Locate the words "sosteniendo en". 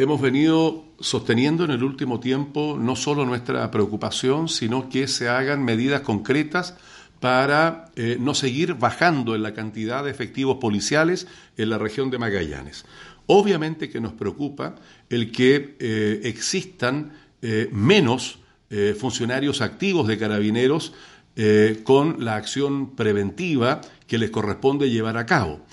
0.98-1.72